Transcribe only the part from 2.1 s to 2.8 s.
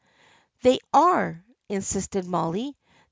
Molly.